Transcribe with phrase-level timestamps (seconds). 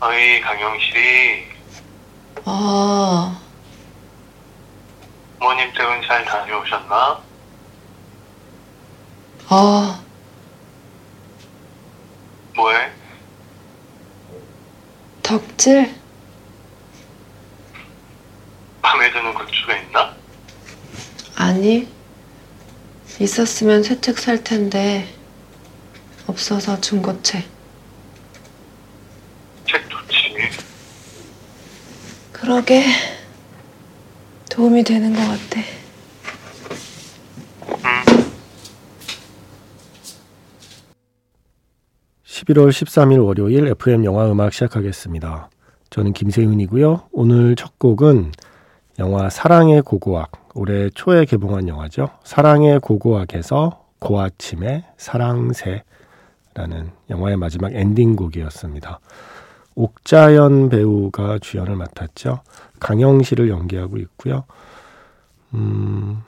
[0.00, 1.44] 어이, 강영실이
[2.46, 3.38] 아,
[5.38, 7.22] 부모님 댁은 잘 다녀오셨나?
[9.48, 10.02] 아,
[12.56, 12.90] 뭐해?
[15.22, 15.94] 덕질?
[18.82, 20.16] 마음에 드는 굿즈가 있나?
[21.36, 21.88] 아니,
[23.20, 25.14] 있었으면 새 책 살 텐데,
[26.26, 27.46] 없어서 중고책.
[29.68, 30.34] 책 좋지.
[32.50, 32.82] 그러게,
[34.50, 35.60] 도움이 되는 것 같아.
[37.68, 38.24] 응.
[42.24, 45.48] 11월 13일 월요일 FM 영화 음악 시작하겠습니다.
[45.90, 47.10] 저는 김세윤이고요.
[47.12, 48.32] 오늘 첫 곡은
[48.98, 52.08] 영화 사랑의 고고학, 올해 초에 개봉한 영화죠.
[52.24, 55.84] 사랑의 고고학에서 고아침의 사랑새라는
[57.10, 58.98] 영화의 마지막 엔딩곡이었습니다.
[59.80, 62.40] 옥자연 배우가 주연을 맡았죠.
[62.80, 64.44] 강영실을 연기하고 있고요.
[65.54, 66.22] 음,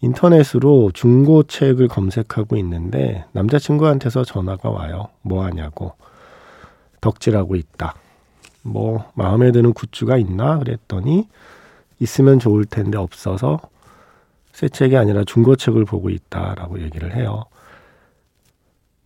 [0.00, 5.08] 인터넷으로 중고 책을 검색하고 있는데 남자친구한테서 전화가 와요.
[5.20, 5.92] 뭐 하냐고.
[7.02, 7.94] 덕질하고 있다.
[8.62, 11.28] 뭐 마음에 드는 굿즈가 있나 그랬더니
[11.98, 13.60] 있으면 좋을 텐데 없어서
[14.52, 17.44] 새 책이 아니라 중고 책을 보고 있다라고 얘기를 해요.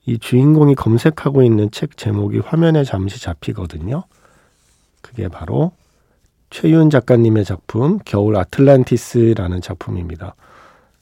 [0.06, 4.04] 이 주인공이 검색하고 있는 책 제목이 화면에 잠시 잡히거든요.
[5.00, 5.72] 그게 바로
[6.50, 10.34] 최윤 작가님의 작품 겨울 아틀란티스라는 작품입니다.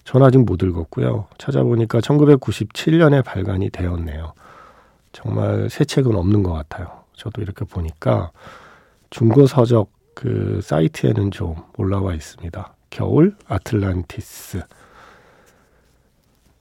[0.04, 1.26] 전 아직 못 읽었고요.
[1.38, 4.32] 찾아보니까 1997년에 발간이 되었네요.
[5.12, 7.02] 정말 새 책은 없는 것 같아요.
[7.14, 8.30] 저도 이렇게 보니까
[9.10, 12.74] 중고 서적 그 사이트에는 좀 올라와 있습니다.
[12.90, 14.62] 겨울 아틀란티스.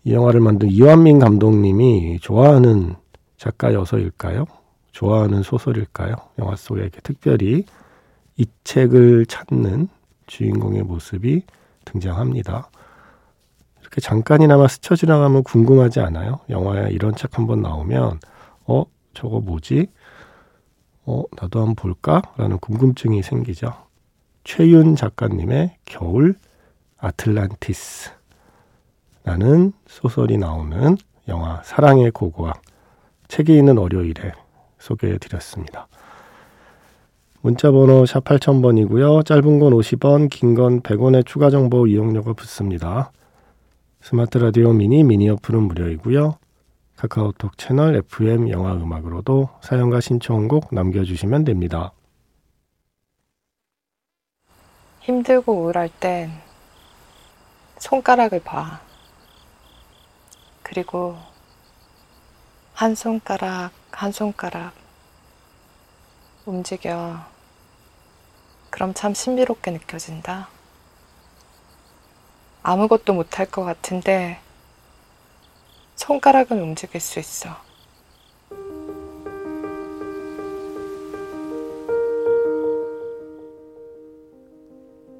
[0.03, 2.95] 이 영화를 만든 이완민 감독님이 좋아하는
[3.37, 4.45] 작가여서일까요?
[4.91, 6.15] 좋아하는 소설일까요?
[6.39, 7.65] 영화 속에 특별히
[8.37, 9.87] 이 책을 찾는
[10.27, 11.43] 주인공의 모습이
[11.85, 12.69] 등장합니다.
[13.79, 16.39] 이렇게 잠깐이나마 스쳐 지나가면 궁금하지 않아요?
[16.49, 18.19] 영화에 이런 책 한번 나오면
[18.67, 19.87] 어 저거 뭐지?
[21.05, 22.21] 어 나도 한번 볼까?
[22.37, 23.73] 라는 궁금증이 생기죠.
[24.43, 26.35] 최윤 작가님의 겨울
[26.97, 28.11] 아틀란티스
[29.23, 32.61] 라는 소설이 나오는 영화 사랑의 고고학
[33.27, 34.31] 책이 있는 월요일에
[34.79, 35.87] 소개해 드렸습니다.
[37.41, 39.25] 문자 번호 샵 8000번이고요.
[39.25, 43.11] 짧은 건 50원, 긴 건 100원의 추가 정보 이용료가 붙습니다.
[44.01, 46.35] 스마트 라디오 미니 미니 어플은 무료이고요.
[46.97, 51.91] 카카오톡 채널 FM 영화 음악으로도 사연과 신청곡 남겨주시면 됩니다.
[54.99, 56.29] 힘들고 우울할 땐
[57.79, 58.81] 손가락을 봐.
[60.71, 61.17] 그리고
[62.73, 64.71] 한 손가락, 한 손가락
[66.45, 67.19] 움직여.
[68.69, 70.47] 그럼 참 신비롭게 느껴진다.
[72.63, 74.39] 아무것도 못할 것 같은데
[75.97, 77.49] 손가락은 움직일 수 있어.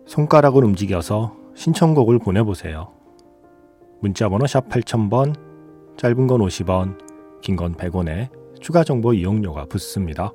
[0.07, 3.00] 손가락을 움직여서 신청곡을 보내보세요.
[4.01, 5.35] 문자번호 샵 8000번,
[5.97, 6.97] 짧은 건 50원,
[7.41, 8.29] 긴 건 100원에
[8.59, 10.31] 추가 정보 이용료가 붙습니다.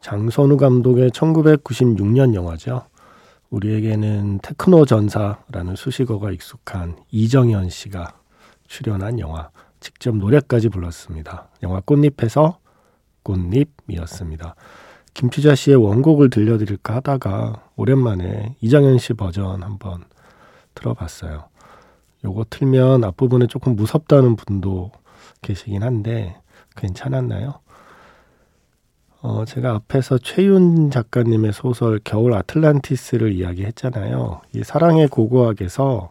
[0.00, 2.82] 장선우 감독의 1996년 영화죠.
[3.50, 8.12] 우리에게는 테크노 전사라는 수식어가 익숙한 이정현 씨가
[8.74, 11.46] 출연한 영화, 직접 노래까지 불렀습니다.
[11.62, 12.58] 영화 꽃잎에서
[13.22, 14.56] 꽃잎이었습니다.
[15.14, 20.02] 김추자 씨의 원곡을 들려드릴까 하다가 오랜만에 이정현 씨 버전 한번
[20.74, 21.44] 들어봤어요.
[22.24, 24.90] 요거 틀면 앞부분에 조금 무섭다는 분도
[25.40, 26.36] 계시긴 한데
[26.74, 27.60] 괜찮았나요?
[29.20, 34.40] 어, 제가 앞에서 최윤 작가님의 소설 겨울 아틀란티스를 이야기했잖아요.
[34.52, 36.10] 이 사랑의 고고학에서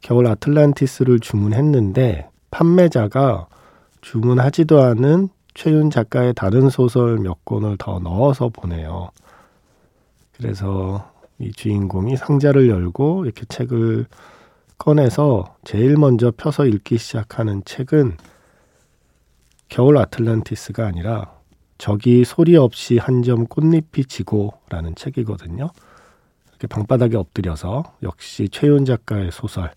[0.00, 3.46] 겨울 아틀란티스를 주문했는데 판매자가
[4.00, 9.10] 주문하지도 않은 최윤 작가의 다른 소설 몇 권을 더 넣어서 보내요.
[10.36, 14.06] 그래서 이 주인공이 상자를 열고 이렇게 책을
[14.78, 18.16] 꺼내서 제일 먼저 펴서 읽기 시작하는 책은
[19.68, 21.32] 겨울 아틀란티스가 아니라
[21.76, 25.70] 저기 소리 없이 한 점 꽃잎이 지고라는 책이거든요.
[26.50, 29.72] 이렇게 방바닥에 엎드려서 역시 최윤 작가의 소설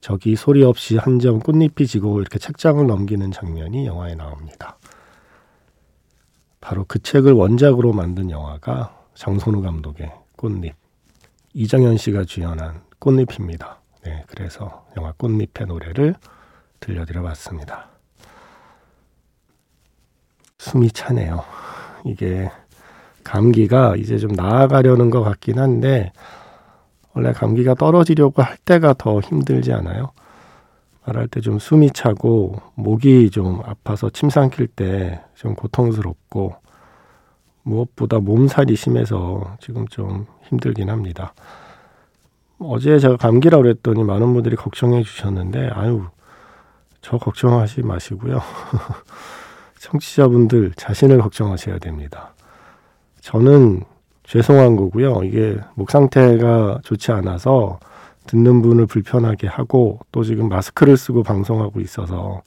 [0.00, 4.78] 저기 소리 없이 한 점 꽃잎이 지고 이렇게 책장을 넘기는 장면이 영화에 나옵니다.
[6.60, 10.74] 바로 그 책을 원작으로 만든 영화가 장선우 감독의 꽃잎,
[11.52, 13.78] 이정현 씨가 주연한 꽃잎입니다.
[14.04, 16.14] 네, 그래서 영화 꽃잎의 노래를
[16.80, 17.88] 들려드려 봤습니다.
[20.58, 21.44] 숨이 차네요.
[22.06, 22.50] 이게
[23.24, 26.12] 감기가 이제 좀 나아가려는 것 같긴 한데,
[27.14, 30.12] 원래 감기가 떨어지려고 할 때가 더 힘들지 않아요?
[31.06, 36.54] 말할 때 좀 숨이 차고, 목이 좀 아파서 침 삼킬 때 좀 고통스럽고,
[37.62, 41.34] 무엇보다 몸살이 심해서 지금 좀 힘들긴 합니다.
[42.58, 46.04] 어제 제가 감기라고 그랬더니 많은 분들이 걱정해 주셨는데, 아유,
[47.00, 48.40] 저 걱정하지 마시고요.
[49.80, 52.34] 청취자분들 자신을 걱정하셔야 됩니다.
[53.20, 53.82] 저는
[54.30, 55.24] 죄송한 거고요.
[55.24, 57.80] 이게 목 상태가 좋지 않아서
[58.28, 62.40] 듣는 분을 불편하게 하고 또 지금 마스크를 쓰고 방송하고 있어서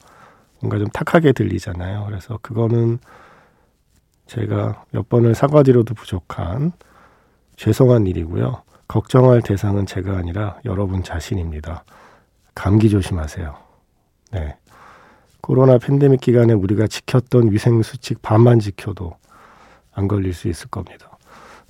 [0.60, 2.06] 뭔가 좀 탁하게 들리잖아요.
[2.06, 3.00] 그래서 그거는
[4.26, 6.72] 제가 몇 번을 사과드려도 부족한
[7.56, 8.62] 죄송한 일이고요.
[8.88, 11.84] 걱정할 대상은 제가 아니라 여러분 자신입니다.
[12.54, 13.54] 감기 조심하세요.
[14.32, 14.56] 네.
[15.42, 19.12] 코로나 팬데믹 기간에 우리가 지켰던 위생수칙 반만 지켜도
[19.92, 21.13] 안 걸릴 수 있을 겁니다.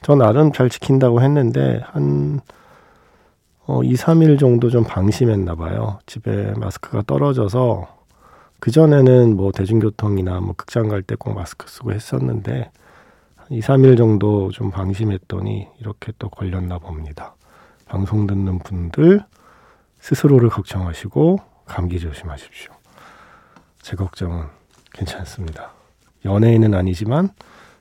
[0.05, 2.41] 저 나름 잘 지킨다고 했는데, 한,
[3.67, 5.99] 어, 2, 3일 정도 좀 방심했나 봐요.
[6.05, 7.89] 집에 마스크가 떨어져서,
[8.61, 12.71] 그전에는 뭐 대중교통이나 뭐 극장 갈 때 꼭 마스크 쓰고 했었는데,
[13.37, 17.35] 한 2, 3일 정도 좀 방심했더니 이렇게 또 걸렸나 봅니다.
[17.87, 19.25] 방송 듣는 분들
[20.01, 22.73] 스스로를 걱정하시고 감기 조심하십시오.
[23.81, 24.47] 제 걱정은
[24.93, 25.73] 괜찮습니다.
[26.27, 27.31] 연예인은 아니지만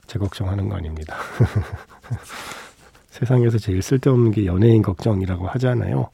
[0.07, 1.15] 제 걱정하는 거 아닙니다.
[3.09, 6.09] 세상에서 제일 쓸데없는 게 연예인 걱정이라고 하잖아요.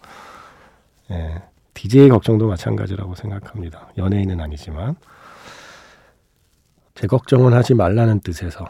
[1.11, 1.41] 예,
[1.73, 3.89] DJ 걱정도 마찬가지라고 생각합니다.
[3.97, 4.95] 연예인은 아니지만
[6.95, 8.65] 제 걱정은 하지 말라는 뜻에서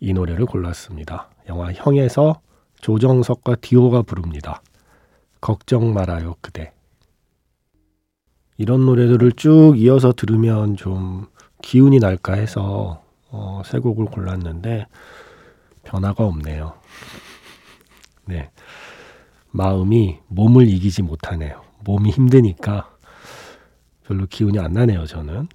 [0.00, 1.28] 이 노래를 골랐습니다.
[1.48, 2.40] 영화 형에서
[2.80, 4.62] 조정석과 디오가 부릅니다.
[5.40, 6.72] 걱정 말아요 그대.
[8.58, 11.26] 이런 노래들을 쭉 이어서 들으면 좀
[11.62, 14.86] 기운이 날까 해서 어, 세 곡을 골랐는데
[15.86, 16.74] 변화가 없네요.
[18.26, 18.50] 네.
[19.50, 21.62] 마음이 몸을 이기지 못하네요.
[21.84, 22.90] 몸이 힘드니까
[24.04, 25.48] 별로 기운이 안 나네요, 저는.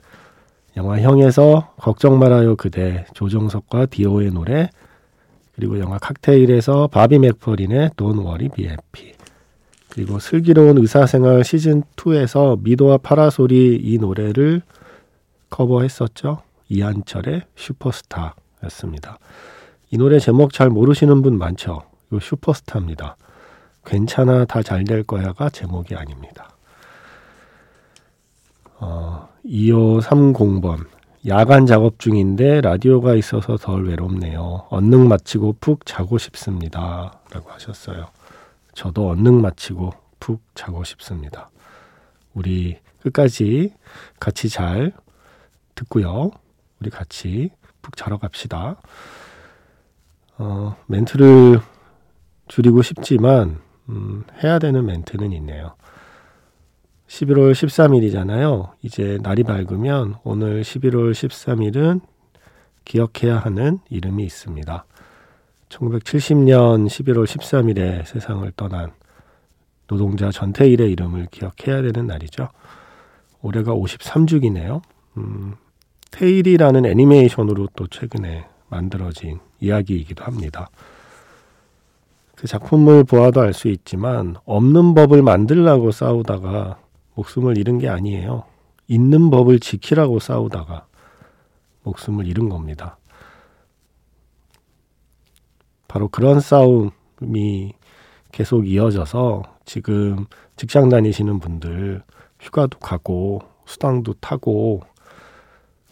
[0.78, 4.69] 영화 형에서 걱정 말아요 그대 조정석과 디오의 노래
[5.54, 9.13] 그리고 영화 칵테일에서 바비 맥퍼린의 Don't Worry Be Happy
[9.89, 14.62] 그리고 슬기로운 의사생활 시즌 2에서 미도와 파라솔이 이 노래를
[15.50, 16.42] 커버했었죠.
[16.69, 19.19] 이한철의 슈퍼스타였습니다.
[19.91, 21.83] 이 노래 제목 잘 모르시는 분 많죠.
[22.11, 23.17] 이 슈퍼스타입니다.
[23.85, 26.49] 괜찮아 다 잘 될 거야가 제목이 아닙니다.
[28.79, 30.85] 어, 2530번
[31.27, 34.65] 야간 작업 중인데 라디오가 있어서 덜 외롭네요.
[34.69, 37.19] 언능 마치고 푹 자고 싶습니다.
[37.31, 38.07] 라고 하셨어요.
[38.73, 41.49] 저도 언능 마치고 푹 자고 싶습니다.
[42.33, 43.73] 우리 끝까지
[44.19, 44.94] 같이 잘
[45.75, 46.31] 듣고요.
[46.80, 47.49] 우리 같이
[47.81, 48.77] 푹 자러 갑시다.
[50.44, 51.60] 어, 멘트를
[52.48, 55.76] 줄이고 싶지만 음, 해야 되는 멘트는 있네요.
[57.07, 58.71] 11월 13일이잖아요.
[58.81, 62.02] 이제 날이 밝으면 오늘 11월 13일은
[62.86, 64.86] 기억해야 하는 이름이 있습니다.
[65.69, 68.94] 1970년 11월 13일에 세상을 떠난
[69.86, 72.50] 노동자 전태일의 이름을 기억해야 되는 날이죠.
[73.44, 74.81] 올해가 53주기네요.
[75.18, 75.54] 음,
[76.10, 80.69] 테일이라는 애니메이션으로 또 최근에 만들어진 이야기이기도 합니다.
[82.35, 86.80] 그 작품을 보아도 알 수 있지만 없는 법을 만들라고 싸우다가
[87.13, 88.45] 목숨을 잃은 게 아니에요.
[88.87, 90.87] 있는 법을 지키라고 싸우다가
[91.83, 92.97] 목숨을 잃은 겁니다.
[95.87, 97.73] 바로 그런 싸움이
[98.31, 100.25] 계속 이어져서 지금
[100.56, 102.01] 직장 다니시는 분들
[102.40, 104.81] 휴가도 가고 수당도 타고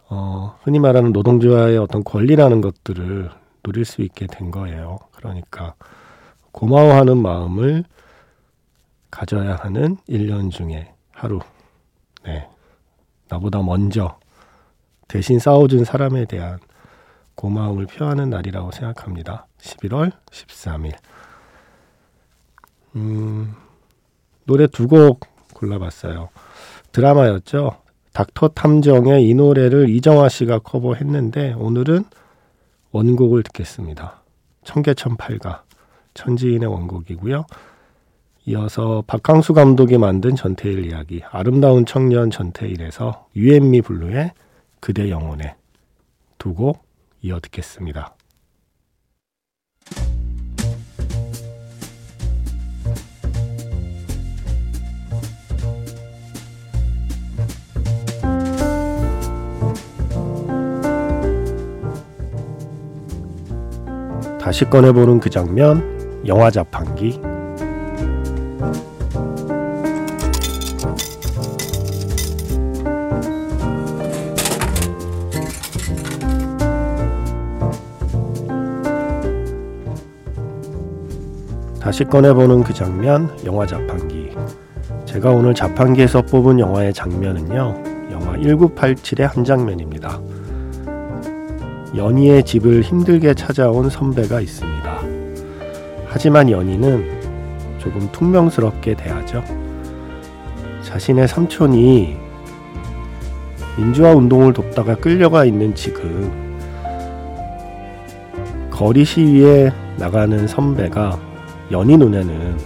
[0.09, 3.29] 어, 흔히 말하는 노동자의 어떤 권리라는 것들을
[3.63, 4.97] 누릴 수 있게 된 거예요.
[5.11, 5.75] 그러니까
[6.51, 7.83] 고마워하는 마음을
[9.11, 11.39] 가져야 하는 1년 중에 하루.
[12.23, 12.47] 네.
[13.27, 14.17] 나보다 먼저
[15.07, 16.59] 대신 싸워준 사람에 대한
[17.35, 19.47] 고마움을 표하는 날이라고 생각합니다.
[19.59, 20.93] 11월 13일.
[22.95, 23.55] 음,
[24.45, 25.21] 노래 두 곡
[25.53, 26.29] 골라봤어요.
[26.91, 27.81] 드라마였죠.
[28.13, 32.03] 닥터 탐정의 이 노래를 이정화 씨가 커버했는데 오늘은
[32.91, 34.23] 원곡을 듣겠습니다.
[34.63, 35.63] 청계천팔가
[36.13, 37.45] 천지인의 원곡이고요.
[38.45, 44.31] 이어서 박강수 감독이 만든 전태일 이야기 아름다운 청년 전태일에서 유앤미 블루의
[44.79, 45.55] 그대 영혼에
[46.39, 46.83] 두곡
[47.21, 48.15] 이어 듣겠습니다.
[64.49, 67.21] 다시 꺼내보는 그 장면, 영화 자판기.
[81.79, 84.31] 다시 꺼내보는 그 장면, 영화 자판기.
[85.05, 90.19] 제가 오늘 자판기에서 뽑은 영화의 장면은요, 영화 1987의 한 장면입니다.
[91.95, 94.99] 연희의 집을 힘들게 찾아온 선배가 있습니다.
[96.07, 97.19] 하지만 연희는
[97.79, 99.43] 조금 퉁명스럽게 대하죠.
[100.83, 102.17] 자신의 삼촌이
[103.77, 106.57] 민주화 운동을 돕다가 끌려가 있는 지금
[108.69, 111.19] 거리 시위에 나가는 선배가
[111.71, 112.57] 연희 눈에는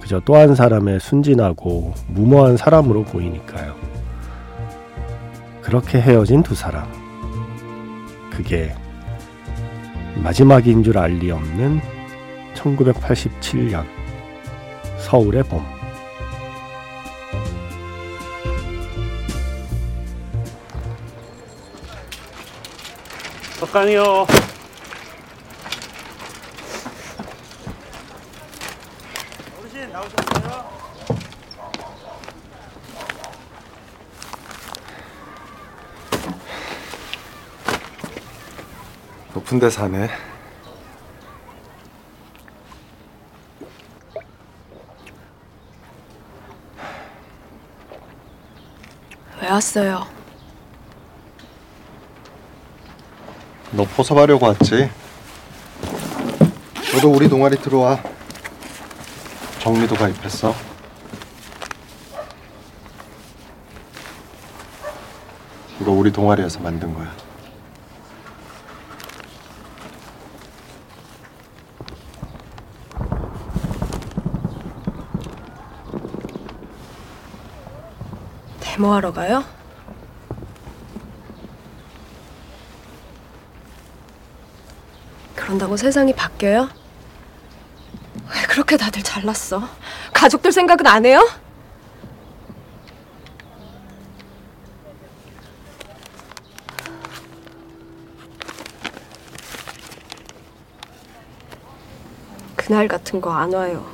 [0.00, 3.74] 그저 또 한 사람의 순진하고 무모한 사람으로 보이니까요.
[5.62, 6.86] 그렇게 헤어진 두 사람.
[8.36, 8.74] 그게
[10.16, 11.80] 마지막인 줄 알 리 없는
[12.54, 13.86] 1987년
[14.98, 15.64] 서울의 봄.
[23.58, 24.26] 석간이요.
[29.58, 30.66] 어르신 나오셨어요?
[39.46, 40.08] 높은 데 사네.
[49.40, 50.04] 왜 왔어요?
[53.70, 54.90] 너 포섭하려고 왔지?
[56.92, 58.02] 너도 우리 동아리 들어와.
[59.60, 60.52] 정리도 가입했어.
[65.80, 67.25] 이거 우리 동아리에서 만든 거야.
[78.76, 79.42] 데모하러 가요?
[85.34, 86.68] 그런다고 세상이 바뀌어요?
[88.34, 89.66] 왜 그렇게 다들 잘났어?
[90.12, 91.26] 가족들 생각은 안 해요?
[102.56, 103.86] 그날 같은 거 안 와요.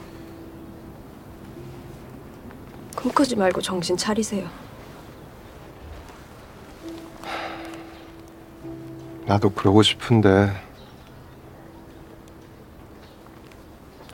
[2.96, 4.61] 꿈꾸지 말고 정신 차리세요.
[9.32, 10.52] 나도 그러고 싶은데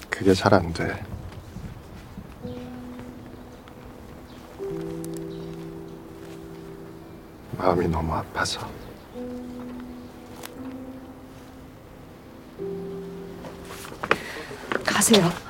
[0.08, 1.04] 그게 잘 안 돼.
[7.58, 8.60] 마음이 너무 아파서.
[14.84, 15.47] 가세요.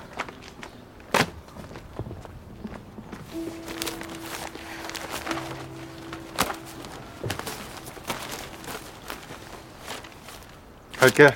[11.08, 11.34] 갈게.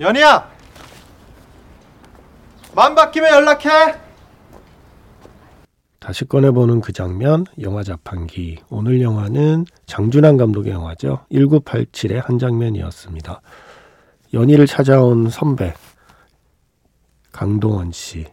[0.00, 0.48] 연희야!
[2.74, 3.98] 마음 바뀌면 연락해!
[5.98, 8.60] 다시 꺼내보는 그 장면, 영화 자판기.
[8.70, 11.26] 오늘 영화는 장준환 감독의 영화죠.
[11.30, 13.42] 1987의 한 장면이었습니다.
[14.32, 15.74] 연희를 찾아온 선배,
[17.32, 18.26] 강동원 씨.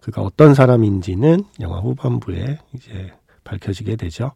[0.00, 3.12] 그가 어떤 사람인지는 영화 후반부에 이제
[3.48, 4.32] 밝혀지게 되죠.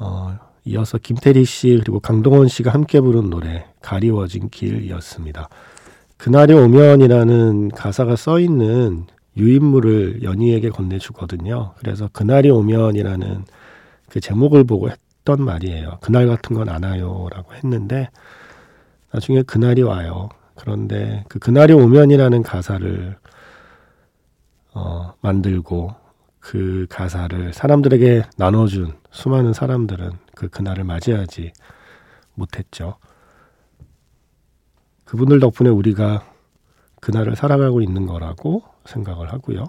[0.00, 5.48] 어, 이어서 김태리 씨 그리고 강동원 씨가 함께 부른 노래 가리워진 길이었습니다.
[6.16, 9.06] 그날이 오면이라는 가사가 써 있는
[9.36, 11.74] 유인물을 연희에게 건네주거든요.
[11.78, 13.44] 그래서 그날이 오면이라는
[14.10, 15.98] 그 제목을 보고 했던 말이에요.
[16.00, 18.08] 그날 같은 건 안 와요라고 했는데
[19.12, 20.28] 나중에 그날이 와요.
[20.56, 23.16] 그런데 그 그날이 오면이라는 가사를
[24.74, 25.94] 어, 만들고
[26.48, 31.52] 그 가사를 사람들에게 나눠준 수많은 사람들은 그 그날을 맞이하지
[32.32, 32.96] 못했죠.
[35.04, 36.24] 그분들 덕분에 우리가
[37.02, 39.64] 그날을 살아가고 있는 거라고 생각을 하고요.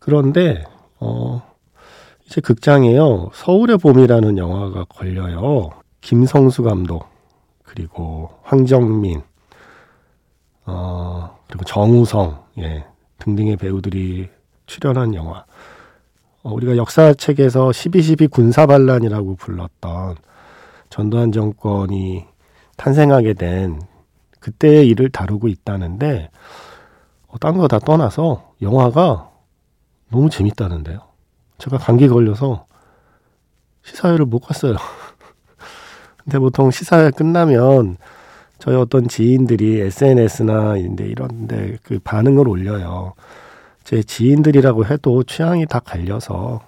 [0.00, 0.64] 그런데
[0.98, 1.48] 어
[2.26, 3.30] 이제 극장에요.
[3.32, 5.70] 서울의 봄이라는 영화가 걸려요.
[6.00, 7.06] 김성수 감독
[7.62, 9.22] 그리고 황정민
[10.66, 12.84] 어 그리고 정우성 예
[13.18, 14.37] 등등의 배우들이
[14.68, 15.44] 출연한 영화.
[16.44, 20.16] 어, 우리가 역사책에서 12.12 군사반란이라고 불렀던
[20.88, 22.24] 전두환 정권이
[22.76, 23.80] 탄생하게 된
[24.38, 26.30] 그때의 일을 다루고 있다는데
[27.26, 29.30] 어, 딴거 다 떠나서 영화가
[30.10, 31.00] 너무 재밌다는데요.
[31.58, 32.66] 제가 감기 걸려서
[33.82, 34.76] 시사회를 못 갔어요.
[36.22, 37.96] 근데 보통 시사회 끝나면
[38.58, 43.14] 저희 어떤 지인들이 SNS나 인데 이런데 그 반응을 올려요.
[43.88, 46.60] 제 지인들이라고 해도 취향이 다 갈려서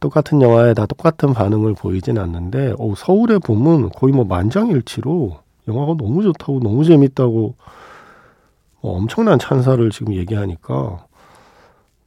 [0.00, 5.36] 똑같은 영화에 다 똑같은 반응을 보이진 않는데 어, 서울의 봄은 거의 뭐 만장일치로
[5.66, 7.56] 영화가 너무 좋다고 너무 재밌다고
[8.82, 11.04] 뭐 엄청난 찬사를 지금 얘기하니까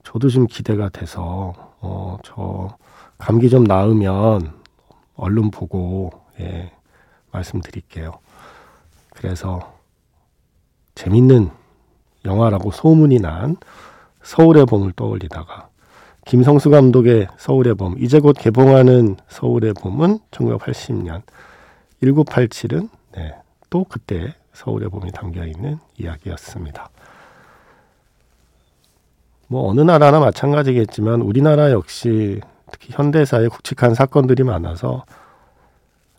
[0.03, 1.51] 저도 지금 기대가 돼서
[1.81, 2.77] 어, 저
[3.17, 4.53] 감기 좀 나으면
[5.17, 6.71] 얼른 보고 예,
[7.33, 8.13] 말씀드릴게요.
[9.09, 9.73] 그래서
[10.95, 11.51] 재밌는
[12.25, 13.57] 영화라고 소문이 난
[14.23, 15.69] 서울의 봄을 떠올리다가
[16.25, 21.21] 김성수 감독의 서울의 봄 이제 곧 개봉하는 서울의 봄은 1980년
[22.03, 23.35] 1987은 네,
[23.69, 26.89] 또 그때 서울의 봄이 담겨 있는 이야기였습니다.
[29.47, 32.39] 뭐 어느 나라나 마찬가지겠지만 우리나라 역시
[32.71, 35.05] 특히 현대사에 굵직한 사건들이 많아서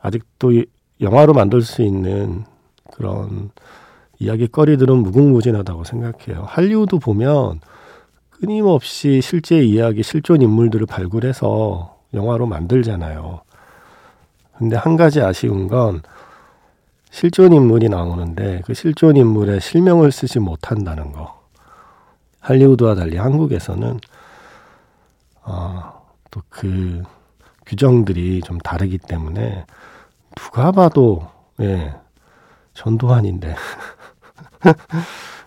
[0.01, 0.65] 아직도
[1.01, 2.45] 영화로 만들 수 있는
[2.93, 3.51] 그런
[4.21, 6.45] 이야기거리들은 무궁무진하다고 생각해요.
[6.47, 7.61] 할리우드 보면
[8.31, 13.41] 끊임없이 실제 이야기, 실존 인물들을 발굴해서 영화로 만들잖아요.
[14.57, 16.03] 근데 한 가지 아쉬운 건
[17.11, 21.41] 실존 인물이 나오는데 그 실존 인물의 실명을 쓰지 못한다는 거.
[22.41, 24.01] 할리우드와 달리 한국에서는
[25.43, 27.03] 어, 또그
[27.67, 29.65] 규정들이 좀 다르기 때문에
[30.37, 31.29] 누가 봐도
[31.61, 31.95] 예,
[32.75, 33.55] 전두환인데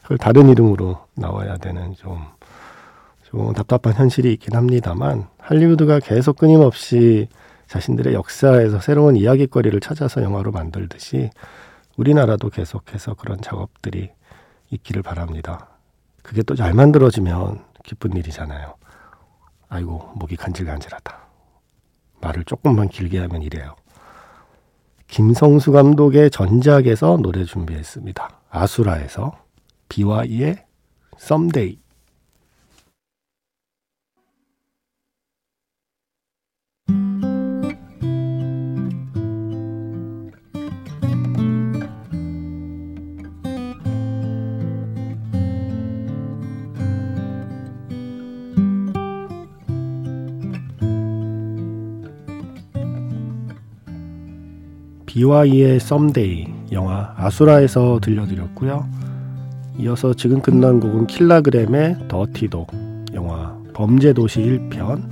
[0.02, 2.19] 그걸 다른 이름으로 나와야 되는 좀,
[3.23, 7.28] 좀 답답한 현실이 있긴 합니다만 할리우드가 계속 끊임없이
[7.67, 11.30] 자신들의 역사에서 새로운 이야기거리를 찾아서 영화로 만들듯이
[11.97, 14.12] 우리나라도 계속해서 그런 작업들이
[14.69, 15.69] 있기를 바랍니다.
[16.21, 18.76] 그게 또 잘 만들어지면 기쁜 일이잖아요.
[19.69, 21.17] 아이고, 목이 간질간질하다.
[22.21, 23.76] 말을 조금만 길게 하면 이래요.
[25.08, 28.30] 김성수 감독의 전작에서 노래 준비했습니다.
[28.56, 29.32] 아수라에서
[29.89, 30.63] 비와 이의
[31.18, 31.80] 썸데이.
[55.08, 58.88] 비와이의 Someday 영화 아수라에서 들려드렸고요.
[59.77, 62.67] 이어서 지금 끝난 곡은 킬라그램의 더티도
[63.13, 65.09] 영화 범죄도시 1편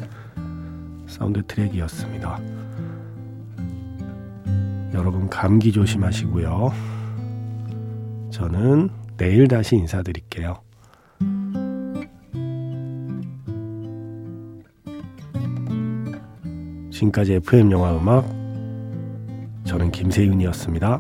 [1.08, 2.40] 사운드 트랙이었습니다.
[4.94, 6.72] 여러분 감기 조심하시고요.
[8.30, 10.58] 저는 내일 다시 인사드릴게요.
[16.92, 18.26] 지금까지 FM 영화 음악
[19.64, 21.00] 저는 김세윤이었습니다.